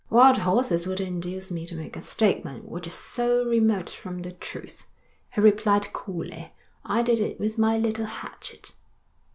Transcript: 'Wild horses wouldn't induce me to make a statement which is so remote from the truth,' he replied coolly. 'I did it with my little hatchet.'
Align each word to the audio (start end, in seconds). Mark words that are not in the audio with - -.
'Wild 0.09 0.37
horses 0.39 0.87
wouldn't 0.87 1.07
induce 1.07 1.51
me 1.51 1.63
to 1.67 1.75
make 1.75 1.95
a 1.95 2.01
statement 2.01 2.67
which 2.67 2.87
is 2.87 2.95
so 2.95 3.45
remote 3.47 3.87
from 3.87 4.23
the 4.23 4.31
truth,' 4.31 4.87
he 5.35 5.39
replied 5.39 5.93
coolly. 5.93 6.51
'I 6.83 7.03
did 7.03 7.19
it 7.19 7.39
with 7.39 7.59
my 7.59 7.77
little 7.77 8.07
hatchet.' 8.07 8.73